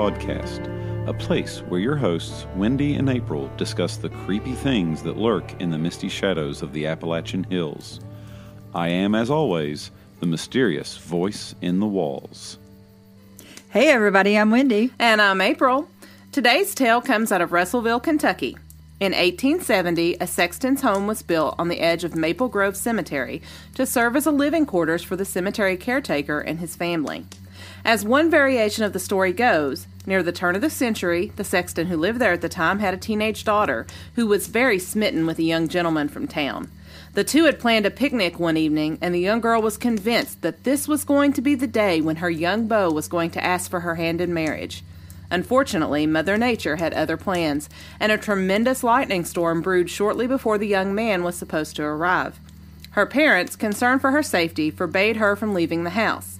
[0.00, 5.02] Haunted Hollers podcast, a place where your hosts, Wendy and April, discuss the creepy things
[5.02, 8.00] that lurk in the misty shadows of the Appalachian Hills.
[8.74, 12.56] I am, as always, the mysterious voice in the walls.
[13.68, 14.90] Hey, everybody, I'm Wendy.
[14.98, 15.86] And I'm April.
[16.32, 18.56] Today's tale comes out of Russellville, Kentucky.
[19.00, 23.42] In 1870, a sexton's home was built on the edge of Maple Grove Cemetery
[23.74, 27.26] to serve as a living quarters for the cemetery caretaker and his family.
[27.84, 31.86] As one variation of the story goes, near the turn of the century, the sexton
[31.86, 35.38] who lived there at the time had a teenage daughter who was very smitten with
[35.38, 36.70] a young gentleman from town.
[37.14, 40.64] The two had planned a picnic one evening, and the young girl was convinced that
[40.64, 43.70] this was going to be the day when her young beau was going to ask
[43.70, 44.84] for her hand in marriage.
[45.30, 47.68] Unfortunately, Mother Nature had other plans,
[48.00, 52.40] and a tremendous lightning storm brewed shortly before the young man was supposed to arrive.
[52.92, 56.39] Her parents, concerned for her safety, forbade her from leaving the house.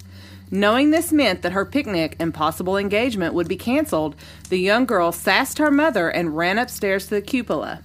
[0.50, 4.16] Knowing this meant that her picnic and possible engagement would be canceled,
[4.48, 7.82] the young girl sassed her mother and ran upstairs to the cupola.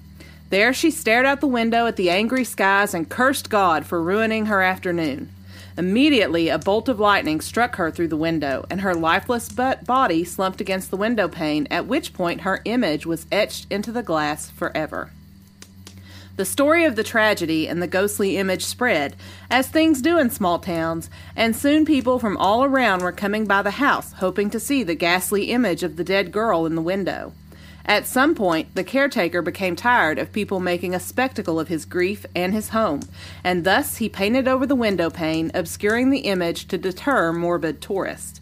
[0.49, 4.47] There she stared out the window at the angry skies and cursed God for ruining
[4.47, 5.29] her afternoon.
[5.77, 10.61] Immediately, a bolt of lightning struck her through the window, and her lifeless body slumped
[10.61, 15.11] against the window pane, at which point her image was etched into the glass forever.
[16.37, 19.15] The story of the tragedy and the ghostly image spread,
[19.49, 23.61] as things do in small towns, and soon people from all around were coming by
[23.61, 27.31] the house, hoping to see the ghastly image of the dead girl in the window.
[27.85, 32.25] At some point, the caretaker became tired of people making a spectacle of his grief
[32.35, 33.03] and his home,
[33.41, 38.41] and thus he painted over the window pane, obscuring the image to deter morbid tourists.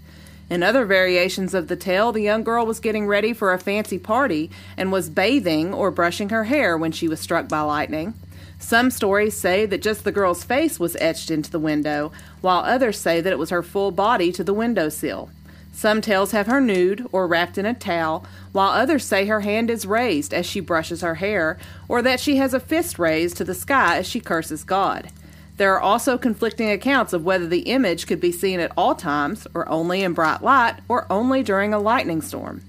[0.54, 3.98] In other variations of the tale, the young girl was getting ready for a fancy
[3.98, 8.14] party and was bathing or brushing her hair when she was struck by lightning.
[8.60, 12.12] Some stories say that just the girl's face was etched into the window,
[12.42, 15.32] while others say that it was her full body to the window sill.
[15.72, 19.72] Some tales have her nude or wrapped in a towel, while others say her hand
[19.72, 23.44] is raised as she brushes her hair, or that she has a fist raised to
[23.44, 25.10] the sky as she curses God.
[25.58, 29.46] There are also conflicting accounts of whether the image could be seen at all times,
[29.54, 32.62] or only in bright light, or only during a lightning storm.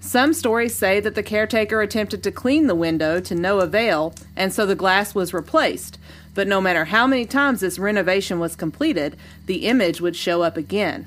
[0.00, 4.52] Some stories say that the caretaker attempted to clean the window to no avail, and
[4.52, 5.98] so the glass was replaced.
[6.34, 9.16] But no matter how many times this renovation was completed,
[9.46, 11.06] the image would show up again.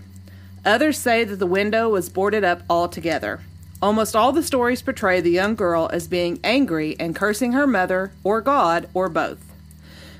[0.63, 3.41] Others say that the window was boarded up altogether.
[3.81, 8.11] Almost all the stories portray the young girl as being angry and cursing her mother,
[8.23, 9.44] or God, or both.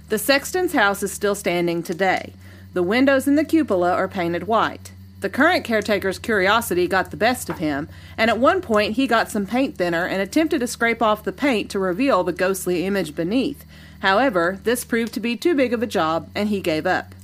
[0.07, 2.33] The sexton's house is still standing today.
[2.73, 4.91] The windows in the cupola are painted white.
[5.21, 9.31] The current caretaker's curiosity got the best of him, and at one point he got
[9.31, 13.15] some paint thinner and attempted to scrape off the paint to reveal the ghostly image
[13.15, 13.65] beneath.
[14.01, 17.15] However, this proved to be too big of a job, and he gave up.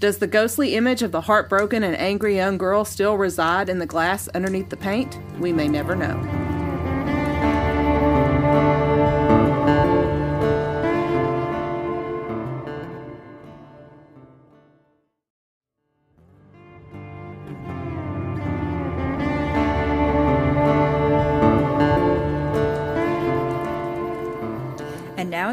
[0.00, 3.86] Does the ghostly image of the heartbroken and angry young girl still reside in the
[3.86, 5.18] glass underneath the paint?
[5.38, 6.51] We may never know.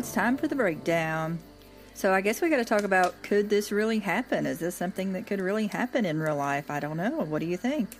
[0.09, 1.37] It's time for the breakdown.
[1.93, 4.47] So I guess we got to talk about could this really happen?
[4.47, 6.71] Is this something that could really happen in real life?
[6.71, 7.19] I don't know.
[7.19, 7.95] What do you think?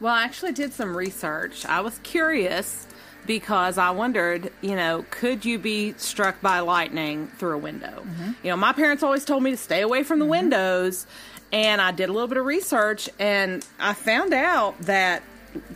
[0.00, 1.64] Well, I actually did some research.
[1.64, 2.88] I was curious
[3.24, 8.02] because I wondered, you know, could you be struck by lightning through a window?
[8.04, 8.32] Mm-hmm.
[8.42, 10.30] You know, my parents always told me to stay away from the mm-hmm.
[10.30, 11.06] windows,
[11.52, 15.22] and I did a little bit of research and I found out that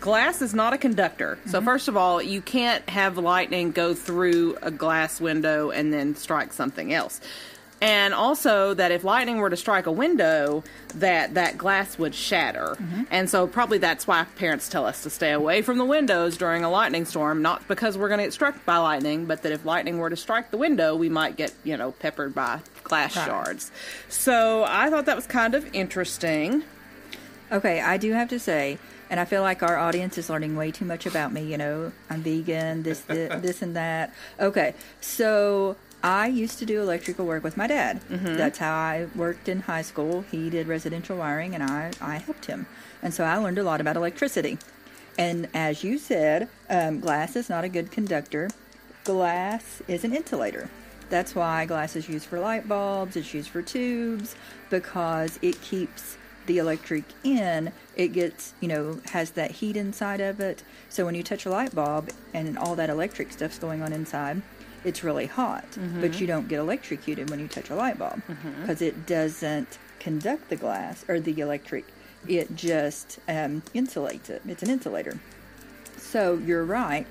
[0.01, 1.37] glass is not a conductor.
[1.37, 1.51] Mm-hmm.
[1.51, 6.15] So first of all, you can't have lightning go through a glass window and then
[6.17, 7.21] strike something else
[7.81, 10.65] and also that if lightning were to strike a window
[10.97, 13.03] that that glass would shatter mm-hmm.
[13.11, 16.65] and so probably that's why parents tell us to stay away from the windows during
[16.65, 19.65] a lightning storm not because we're going to get struck by lightning but that if
[19.65, 23.27] lightning were to strike the window we might get you know peppered by glass right.
[23.27, 23.71] shards
[24.09, 26.63] so i thought that was kind of interesting
[27.53, 28.79] okay i do have to say
[29.11, 31.43] and I feel like our audience is learning way too much about me.
[31.43, 34.13] You know, I'm vegan, this, this, this and that.
[34.39, 38.01] Okay, so I used to do electrical work with my dad.
[38.09, 38.37] Mm-hmm.
[38.37, 40.25] That's how I worked in high school.
[40.31, 42.67] He did residential wiring, and I, I helped him.
[43.03, 44.59] And so I learned a lot about electricity.
[45.19, 48.51] And as you said, um, glass is not a good conductor.
[49.05, 50.71] Glass is an insulator.
[51.11, 54.37] That's why glass is used for light bulbs, it's used for tubes,
[54.71, 56.19] because it keeps
[56.49, 57.73] the electric in.
[57.95, 60.65] It gets, you know, has that heat inside of it.
[60.89, 64.43] So when you touch a light bulb and all that electric stuff's going on inside,
[64.85, 66.01] it's really hot, mm-hmm.
[66.01, 68.23] but you don't get electrocuted when you touch a light bulb
[68.61, 68.85] because mm-hmm.
[68.85, 71.85] it doesn't conduct the glass or the electric
[72.27, 74.43] It just um, insulates it.
[74.47, 75.19] It's an insulator.
[75.97, 77.07] So you're right.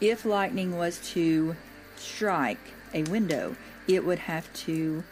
[0.00, 1.56] If lightning was to
[1.96, 3.56] strike a window,
[3.88, 5.04] it would have to.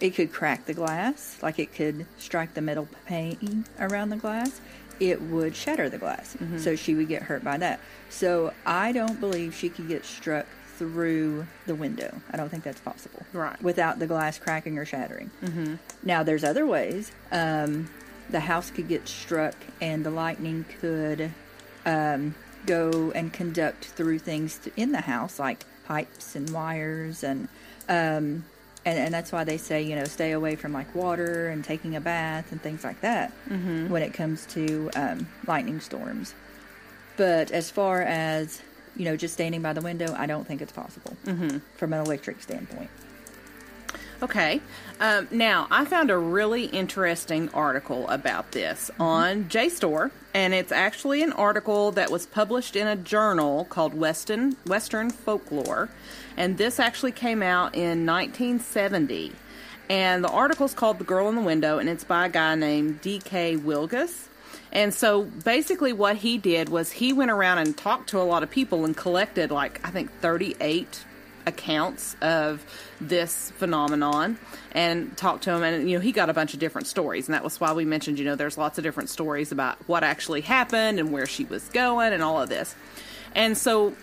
[0.00, 4.60] It could crack the glass, like it could strike the metal pane around the glass.
[5.00, 7.78] It would shatter the glass, so she would get hurt by that.
[8.10, 10.46] So I don't believe she could get struck
[10.76, 12.20] through the window.
[12.32, 13.60] I don't think that's possible, Right.
[13.62, 15.30] Without the glass cracking or shattering.
[15.42, 15.74] Mm-hmm.
[16.02, 17.10] Now there's other ways.
[17.32, 17.88] Um,
[18.30, 21.32] the house could get struck, and the lightning could
[21.86, 22.34] um,
[22.66, 27.48] go and conduct through things th- in the house, like pipes and wires, and
[27.88, 28.44] um,
[28.88, 31.96] and and that's why they say you know stay away from like water and taking
[31.96, 33.32] a bath and things like that
[33.88, 36.34] when it comes to um, lightning storms.
[37.16, 38.62] But as far as
[38.98, 41.16] you know, just standing by the window, I don't think it's possible
[41.76, 42.90] from an electric standpoint.
[44.20, 44.60] Okay.
[44.98, 51.22] Um, now, I found a really interesting article about this on JSTOR, and it's actually
[51.22, 55.88] an article that was published in a journal called Western Western Folklore,
[56.36, 59.32] and this actually came out in 1970.
[59.90, 63.00] And the article's called "The Girl in the Window," and it's by a guy named
[63.00, 63.56] D.K.
[63.56, 64.28] Wilgus.
[64.70, 68.42] And so basically, what he did was he went around and talked to a lot
[68.42, 71.04] of people and collected, like, I think 38
[71.48, 72.64] accounts of
[73.00, 74.38] this phenomenon
[74.72, 77.34] and talked to him and you know he got a bunch of different stories and
[77.34, 80.40] that was why we mentioned you know there's lots of different stories about what actually
[80.40, 82.74] happened and where she was going and all of this
[83.34, 83.94] and so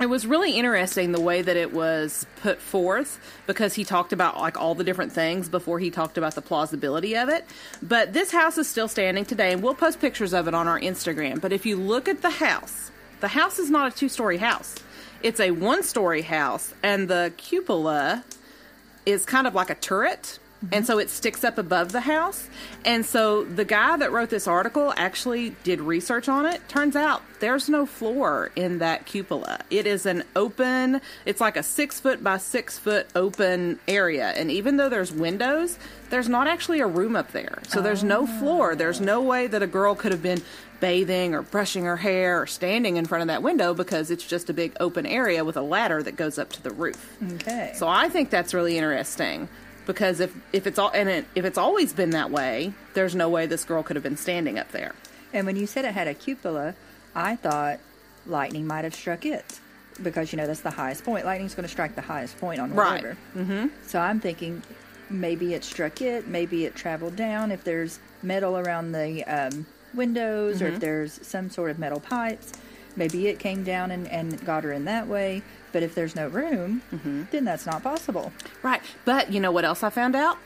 [0.00, 4.38] it was really interesting the way that it was put forth because he talked about
[4.38, 7.44] like all the different things before he talked about the plausibility of it.
[7.82, 10.80] But this house is still standing today, and we'll post pictures of it on our
[10.80, 11.40] Instagram.
[11.40, 12.90] But if you look at the house,
[13.20, 14.74] the house is not a two story house,
[15.22, 18.24] it's a one story house, and the cupola
[19.06, 20.38] is kind of like a turret.
[20.62, 20.74] Mm-hmm.
[20.74, 22.48] And so it sticks up above the house.
[22.84, 26.66] And so the guy that wrote this article actually did research on it.
[26.68, 29.60] Turns out there's no floor in that cupola.
[29.70, 34.28] It is an open, it's like a six foot by six foot open area.
[34.28, 35.78] And even though there's windows,
[36.10, 37.58] there's not actually a room up there.
[37.68, 38.38] So there's no oh.
[38.38, 38.76] floor.
[38.76, 40.42] There's no way that a girl could have been
[40.78, 44.50] bathing or brushing her hair or standing in front of that window because it's just
[44.50, 47.16] a big open area with a ladder that goes up to the roof.
[47.34, 47.72] Okay.
[47.76, 49.48] So I think that's really interesting
[49.86, 53.28] because if if it's all and it, if it's always been that way, there's no
[53.28, 54.94] way this girl could have been standing up there.
[55.32, 56.74] And when you said it had a cupola,
[57.14, 57.78] I thought
[58.26, 59.60] lightning might have struck it
[60.02, 61.24] because you know that's the highest point.
[61.24, 63.02] Lightning's going to strike the highest point on the Right.
[63.02, 63.16] river.
[63.36, 63.66] Mm-hmm.
[63.86, 64.62] So I'm thinking
[65.10, 67.50] maybe it struck it, maybe it traveled down.
[67.50, 72.52] If there's metal around the um, windows, or if there's some sort of metal pipes,
[72.96, 75.42] maybe it came down and, and got her in that way.
[75.72, 77.24] But if there's no room, mm-hmm.
[77.30, 78.32] then that's not possible.
[78.62, 78.82] Right.
[79.04, 80.38] But you know what else I found out?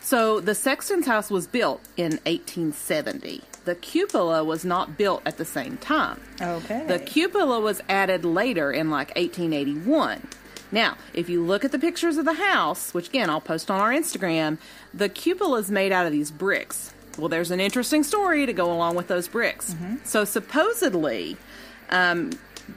[0.00, 3.42] So the Sexton's house was built in 1870.
[3.64, 6.20] The cupola was not built at the same time.
[6.40, 6.84] Okay.
[6.86, 10.26] The cupola was added later in like 1881.
[10.72, 13.78] Now, if you look at the pictures of the house, which again I'll post on
[13.78, 14.58] our Instagram,
[14.92, 16.92] the cupola is made out of these bricks.
[17.18, 19.74] Well, there's an interesting story to go along with those bricks.
[19.74, 19.96] Mm-hmm.
[20.04, 21.36] So, supposedly,
[21.90, 22.30] um,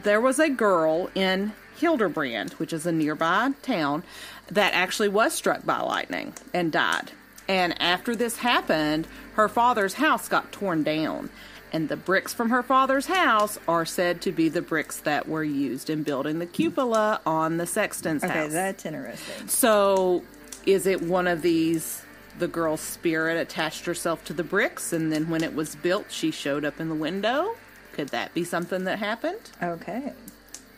[0.03, 4.03] there was a girl in Hildebrand, which is a nearby town,
[4.47, 7.11] that actually was struck by lightning and died.
[7.47, 11.29] And after this happened, her father's house got torn down.
[11.71, 15.43] And the bricks from her father's house are said to be the bricks that were
[15.43, 18.45] used in building the cupola on the sexton's okay, house.
[18.45, 19.47] Okay, that's interesting.
[19.47, 20.23] So,
[20.65, 22.01] is it one of these?
[22.37, 26.31] The girl's spirit attached herself to the bricks, and then when it was built, she
[26.31, 27.55] showed up in the window.
[27.95, 29.39] Could that be something that happened?
[29.63, 30.11] Okay.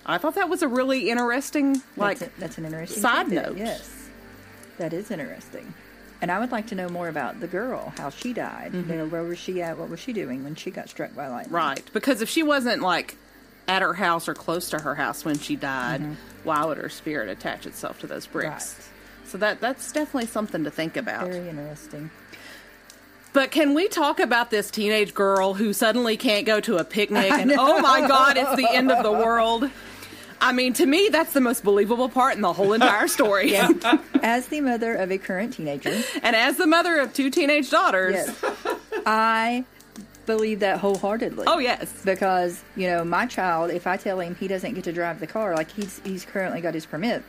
[0.05, 3.43] I thought that was a really interesting, like, that's, a- that's an interesting side tidbit,
[3.43, 3.57] note.
[3.57, 4.09] Yes,
[4.77, 5.73] that is interesting.
[6.21, 8.73] And I would like to know more about the girl, how she died.
[8.73, 9.77] You know, where was she at?
[9.77, 11.47] What was she doing when she got struck by lightning?
[11.47, 11.55] Mm-hmm.
[11.55, 11.89] right.
[11.93, 13.17] Because if she wasn't like
[13.67, 16.01] at her house or close to her house when she died,
[16.43, 18.49] why would her spirit attach itself to those bricks?
[18.73, 18.81] Mm-hmm.
[18.81, 19.29] Right.
[19.29, 21.27] So that that's definitely something to think about.
[21.27, 22.09] Very interesting.
[23.37, 27.31] But can we talk about this teenage girl who suddenly can't go to a picnic
[27.31, 29.69] and oh my god, it's the end of the world?
[30.41, 33.55] I mean, to me, that's the most believable part in the whole entire story.
[34.23, 38.15] As the mother of a current teenager, and as the mother of two teenage daughters,
[38.15, 38.43] yes,
[39.05, 39.65] I
[40.25, 41.45] believe that wholeheartedly.
[41.45, 44.91] oh yes, because you know my child if i tell him he doesn't get to
[44.91, 47.21] drive the car like he's he's currently got his permit.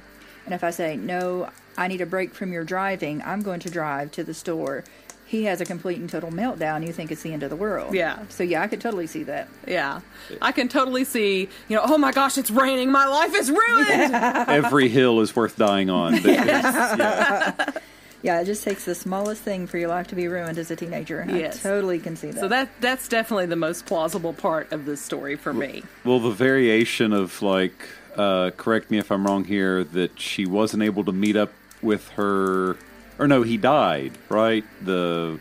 [0.47, 3.21] And if i say no i need a break from your driving.
[3.27, 4.85] I'm going to drive to the store
[5.29, 7.95] he has a complete and total meltdown you think it's the end of the world
[7.95, 8.19] Yeah.
[8.29, 10.01] so yeah i could totally see that yeah,
[10.41, 11.49] I can totally see.
[11.69, 12.91] You know, oh my gosh, it's raining.
[12.91, 14.15] My life is ruined.
[14.15, 16.15] Every hill is worth dying on.
[16.15, 17.71] Because, yeah.
[18.23, 20.77] Yeah, it just takes the smallest thing for your life to be ruined as a
[20.77, 21.25] teenager.
[21.29, 21.65] Yes.
[21.65, 22.41] I totally can see that.
[22.41, 25.85] So that that's definitely the most plausible part of this story for me.
[26.05, 27.75] Well, the variation of like,
[28.17, 32.09] uh, correct me if I'm wrong here, that she wasn't able to meet up with
[32.11, 32.77] her,
[33.19, 34.65] or no, he died, right?
[34.85, 35.39] The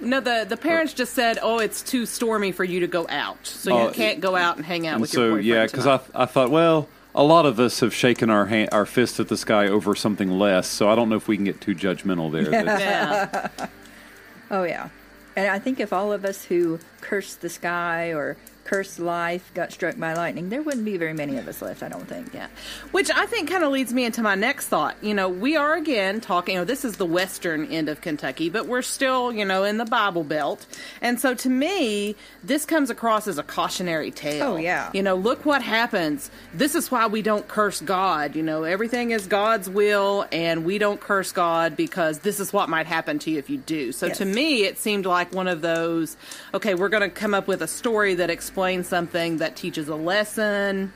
[0.00, 3.46] No, the the parents just said, "Oh, it's too stormy for you to go out,
[3.46, 5.64] so you Oh, can't go out and hang out and with your so boyfriend." yeah,
[5.66, 6.88] because I tonight." I thought well.
[7.16, 10.32] A lot of us have shaken our hand, our fist at the sky over something
[10.32, 12.42] less, so I don't know if we can get too judgmental there.
[12.50, 13.66] That's- yeah,
[14.50, 14.88] oh yeah,
[15.36, 19.72] and I think if all of us who cursed the sky or cursed life got
[19.72, 21.82] struck by lightning, there wouldn't be very many of us left.
[21.82, 22.32] I don't think.
[22.34, 22.48] yeah.
[22.92, 24.96] Which I think kind of leads me into my next thought.
[25.02, 26.54] You know, we are again talking.
[26.54, 29.76] You know, this is the western end of Kentucky, but we're still, you know, in
[29.78, 30.66] the Bible Belt,
[31.02, 34.52] and so to me, this comes across as a cautionary tale.
[34.52, 34.90] Oh, yeah.
[34.94, 36.30] You know, look what happens.
[36.54, 38.34] This is why we don't curse God.
[38.36, 42.68] You know, everything is God's will, and we don't curse God because this is what
[42.68, 43.92] might happen to you if you do.
[43.92, 44.18] So Yes.
[44.18, 46.16] to me, it seemed like one of those.
[46.54, 49.96] Okay, we're going to come up with a story that explains something that teaches a
[49.96, 50.92] lesson.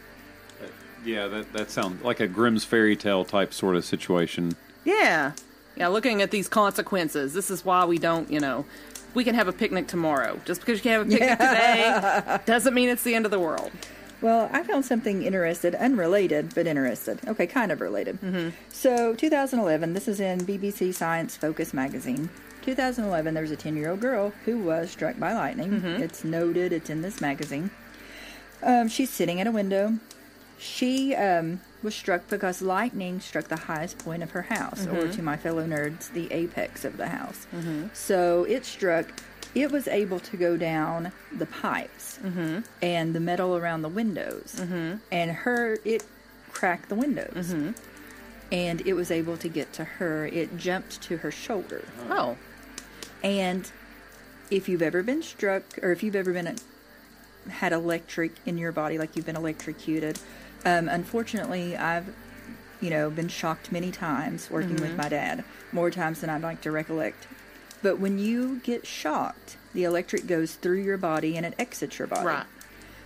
[1.05, 4.57] yeah, that that sounds like a Grimm's fairy tale type sort of situation.
[4.85, 5.33] Yeah.
[5.77, 7.35] Yeah, looking at these consequences.
[7.35, 8.65] This is why we don't, you know,
[9.15, 10.41] we can have a picnic tomorrow.
[10.45, 13.39] Just because you can have a picnic today doesn't mean it's the end of the
[13.39, 13.71] world.
[14.21, 17.21] Well, I found something interested, unrelated, but interested.
[17.29, 18.21] Okay, kind of related.
[18.21, 18.51] Mm-hmm.
[18.71, 22.29] So, 2011, this is in BBC Science Focus magazine.
[22.69, 25.71] 2011, there was a 10 year old girl who was struck by lightning.
[25.71, 26.03] Mm-hmm.
[26.03, 27.71] It's noted, it's in this magazine.
[28.63, 29.99] Um, she's sitting at a window.
[30.59, 35.13] She um, was struck because lightning struck the highest point of her house, or mm-hmm.
[35.13, 37.47] to my fellow nerds, the apex of the house.
[37.55, 37.87] Mm-hmm.
[37.95, 39.07] So it struck,
[39.55, 42.19] it was able to go down the pipes
[42.83, 44.57] and the metal around the windows.
[45.11, 46.05] And her, it
[46.53, 47.55] cracked the windows.
[48.53, 50.27] And it was able to get to her.
[50.27, 51.85] It jumped to her shoulder.
[52.11, 52.37] Oh.
[53.23, 53.71] And
[54.51, 56.57] if you've ever been struck, or if you've ever been
[57.49, 60.19] had electric in your body, like you've been electrocuted,
[60.65, 62.15] um, unfortunately, I've
[62.81, 66.61] you know been shocked many times working with my dad, more times than I'd like
[66.63, 67.27] to recollect.
[67.83, 72.09] But when you get shocked, the electric goes through your body and it exits your
[72.09, 72.27] body.
[72.27, 72.47] Right.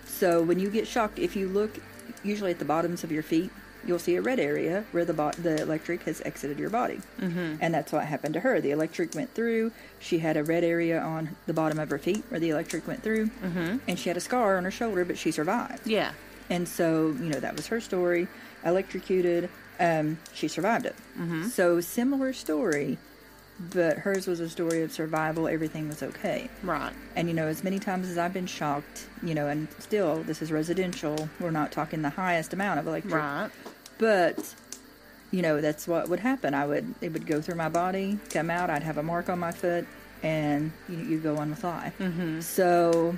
[0.05, 1.79] So when you get shocked, if you look
[2.23, 3.51] usually at the bottoms of your feet,
[3.85, 7.55] you'll see a red area where the bo- the electric has exited your body, mm-hmm.
[7.61, 8.61] and that's what happened to her.
[8.61, 9.71] The electric went through.
[9.99, 13.03] She had a red area on the bottom of her feet where the electric went
[13.03, 13.77] through, mm-hmm.
[13.87, 15.85] and she had a scar on her shoulder, but she survived.
[15.87, 16.11] Yeah.
[16.49, 18.27] And so you know that was her story.
[18.65, 19.49] Electrocuted,
[19.79, 20.95] um, she survived it.
[21.17, 21.47] Mm-hmm.
[21.47, 22.97] So similar story,
[23.59, 25.47] but hers was a story of survival.
[25.47, 26.49] Everything was okay.
[26.63, 26.93] Right.
[27.15, 30.41] And you know, as many times as I've been shocked, you know, and still this
[30.41, 31.29] is residential.
[31.39, 33.49] We're not talking the highest amount of electric, Right.
[33.97, 34.53] But
[35.31, 36.53] you know, that's what would happen.
[36.53, 38.69] I would it would go through my body, come out.
[38.69, 39.85] I'd have a mark on my foot,
[40.21, 41.93] and you, you go on with life.
[41.99, 42.41] Mm-hmm.
[42.41, 43.15] So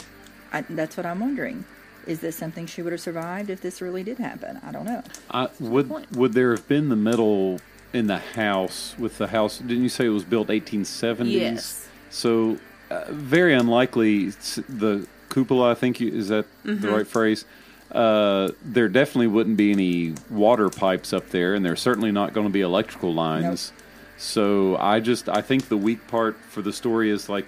[0.54, 1.66] I, that's what I'm wondering.
[2.08, 4.60] Is this something she would have survived if this really did happen?
[4.66, 5.04] I don't know.
[5.32, 6.12] I, would point.
[6.14, 7.60] would there have been the metal
[7.94, 9.58] in the house with the house?
[9.58, 11.32] Didn't you say it was built 1870s?
[11.32, 11.88] Yes.
[12.12, 12.60] So
[12.92, 14.30] uh, very unlikely.
[14.30, 16.82] The cupola, I think, you, is that Mm-hmm.
[16.82, 17.44] the right phrase?
[17.92, 22.48] Uh, there definitely wouldn't be any water pipes up there, and there's certainly not going
[22.48, 23.72] to be electrical lines.
[24.18, 27.46] So I just I think the weak part for the story is like,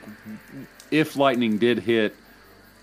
[0.92, 2.16] if lightning did hit,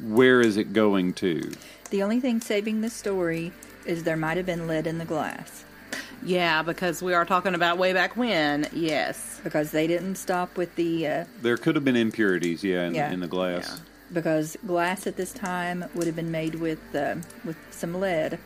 [0.01, 1.51] where is it going to?
[1.91, 3.53] The only thing saving the story
[3.87, 5.65] is there might have been lead in the glass
[6.25, 8.67] Yeah, because we are talking about way back when.
[8.73, 9.41] Yes.
[9.45, 13.13] because they didn't stop with the uh, There could have been impurities, yeah, in, Yeah.
[13.13, 13.69] in the glass.
[13.79, 13.85] Yeah.
[14.15, 18.39] Because glass at this time would have been made with uh, with some lead.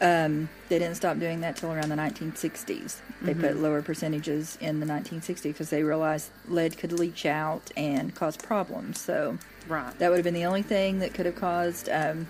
[0.00, 2.98] Um, they didn't stop doing that till around the 1960s.
[3.20, 8.14] They put lower percentages in the 1960s because they realized lead could leach out and
[8.14, 9.00] cause problems.
[9.00, 9.98] So Right.
[9.98, 12.28] that would have been the only thing that could have caused um,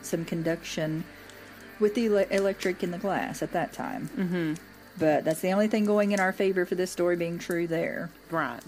[0.00, 1.02] some conduction
[1.80, 4.10] with the ele- electric in the glass at that time.
[4.16, 4.54] Mm-hmm.
[4.98, 8.10] But that's the only thing going in our favor for this story being true there.
[8.30, 8.60] Right.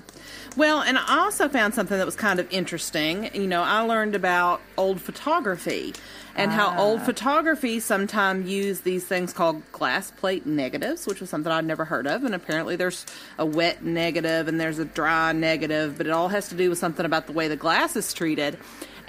[0.56, 3.30] Well, and I also found something that was kind of interesting.
[3.34, 5.94] You know, I learned about old photography
[6.36, 6.78] and how ah.
[6.78, 11.84] old photography sometimes use these things called glass plate negatives, which was something I'd never
[11.84, 12.24] heard of.
[12.24, 13.04] And apparently there's
[13.38, 16.78] a wet negative and there's a dry negative, but it all has to do with
[16.78, 18.58] something about the way the glass is treated.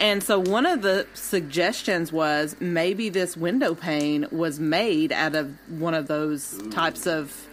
[0.02, 5.56] And so one of the suggestions was maybe this window pane was made out of
[5.80, 7.48] one of those types of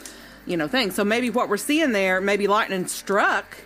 [0.46, 0.94] you know things.
[0.94, 3.58] So maybe what we're seeing there, maybe lightning struck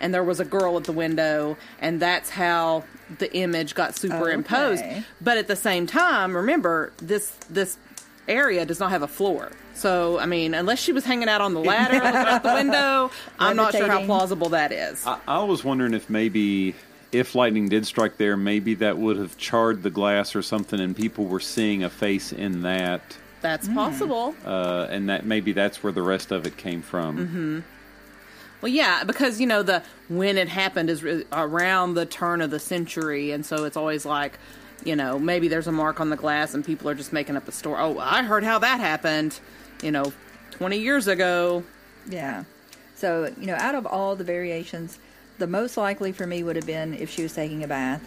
[0.00, 2.84] and there was a girl at the window and that's how
[3.18, 4.82] the image got superimposed.
[4.82, 5.04] Okay.
[5.20, 7.76] But at the same time, remember this this
[8.26, 9.52] area does not have a floor.
[9.74, 13.10] So, I mean, unless she was hanging out on the ladder looking out the window,
[13.38, 15.06] I'm not sure how plausible that is.
[15.06, 16.74] I, I was wondering if maybe
[17.12, 20.94] if lightning did strike there, maybe that would have charred the glass or something, and
[20.96, 24.34] people were seeing a face in that, That's possible.
[24.44, 27.64] uh, and that maybe that's where the rest of it came from.
[28.62, 32.50] Well, yeah, because you know the when it happened is re- around the turn of
[32.50, 34.38] the century, and so it's always like,
[34.84, 37.48] you know, maybe there's a mark on the glass, and people are just making up
[37.48, 37.80] a story.
[37.80, 39.40] Oh, I heard how that happened,
[39.82, 40.12] you know,
[40.52, 41.64] 20 years ago.
[42.06, 42.44] Yeah.
[42.94, 44.98] So, you know, out of all the variations,
[45.40, 48.06] the most likely for me would have been if she was taking a bath.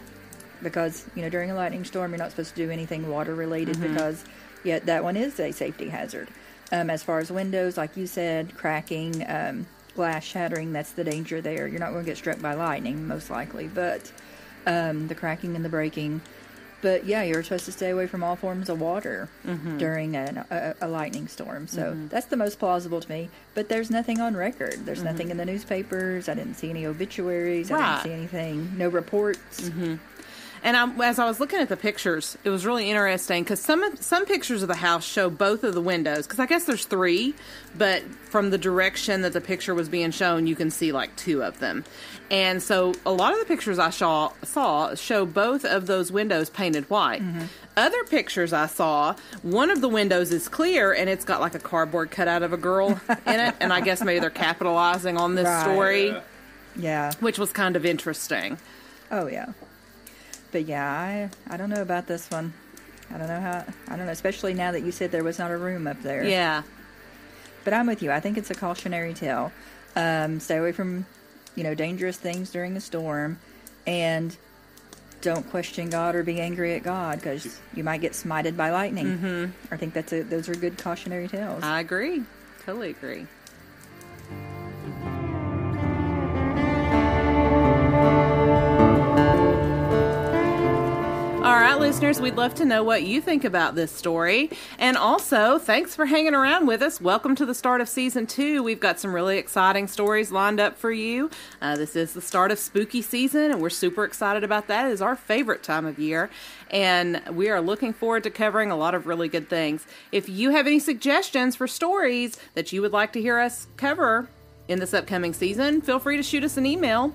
[0.62, 3.78] Because, you know, during a lightning storm, you're not supposed to do anything water related
[3.80, 4.24] because,
[4.62, 6.28] yet that one is a safety hazard.
[6.72, 11.42] Um, as far as windows, like you said, cracking, um, glass shattering, that's the danger
[11.42, 11.66] there.
[11.66, 14.10] You're not going to get struck by lightning, most likely, but
[14.66, 16.22] um, the cracking and the breaking.
[16.84, 19.78] But yeah, you're supposed to stay away from all forms of water mm-hmm.
[19.78, 21.66] during an, a, a lightning storm.
[21.66, 22.08] So mm-hmm.
[22.08, 23.30] that's the most plausible to me.
[23.54, 24.84] But there's nothing on record.
[24.84, 25.06] There's mm-hmm.
[25.06, 26.28] nothing in the newspapers.
[26.28, 27.70] I didn't see any obituaries.
[27.70, 28.76] I didn't see anything.
[28.76, 29.70] No reports.
[30.64, 33.96] And I, as I was looking at the pictures, it was really interesting because some
[34.00, 36.26] some pictures of the house show both of the windows.
[36.26, 37.34] Because I guess there's three,
[37.76, 41.42] but from the direction that the picture was being shown, you can see like two
[41.44, 41.84] of them.
[42.30, 46.48] And so a lot of the pictures I saw saw show both of those windows
[46.48, 47.20] painted white.
[47.22, 47.44] Mm-hmm.
[47.76, 51.58] Other pictures I saw, one of the windows is clear and it's got like a
[51.58, 52.88] cardboard cutout of a girl
[53.26, 53.54] in it.
[53.60, 55.62] And I guess maybe they're capitalizing on this Right.
[55.62, 56.16] story,
[56.76, 57.12] Yeah.
[57.20, 58.56] which was kind of interesting.
[59.10, 59.52] Oh yeah.
[60.54, 62.54] But yeah, I I don't know about this one.
[63.12, 63.64] I don't know how.
[63.88, 66.22] I don't know, especially now that you said there was not a room up there.
[66.24, 66.62] Yeah.
[67.64, 68.12] But I'm with you.
[68.12, 69.50] I think it's a cautionary tale.
[69.96, 71.06] Um, stay away from,
[71.56, 73.40] you know, dangerous things during a storm,
[73.84, 74.36] and
[75.22, 79.18] don't question God or be angry at God because you might get smited by lightning.
[79.18, 79.74] Mm-hmm.
[79.74, 81.64] I think that's a those are good cautionary tales.
[81.64, 82.22] I agree.
[82.64, 83.26] Totally agree.
[91.94, 94.50] Listeners, we'd love to know what you think about this story.
[94.80, 97.00] And also, thanks for hanging around with us.
[97.00, 98.64] Welcome to the start of season two.
[98.64, 101.30] We've got some really exciting stories lined up for you.
[101.62, 104.88] Uh, this is the start of spooky season, and we're super excited about that.
[104.88, 106.30] It is our favorite time of year.
[106.68, 109.86] And we are looking forward to covering a lot of really good things.
[110.10, 114.26] If you have any suggestions for stories that you would like to hear us cover
[114.66, 117.14] in this upcoming season, feel free to shoot us an email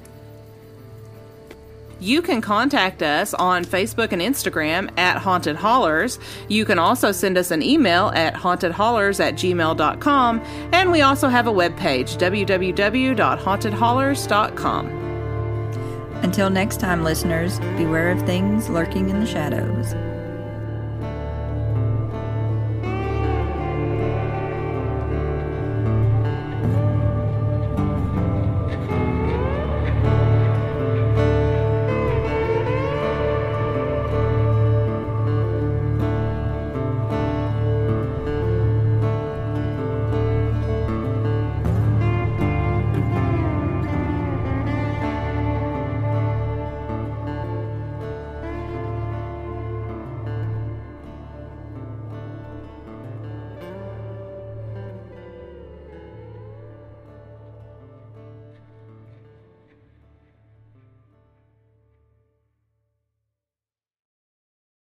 [1.99, 6.19] you can contact us on Facebook and Instagram at Haunted Hollers.
[6.47, 10.39] You can also send us an email at hauntedhollers at gmail.com.
[10.73, 14.87] And we also have a webpage, www.hauntedhollers.com.
[16.21, 19.95] Until next time, listeners, beware of things lurking in the shadows.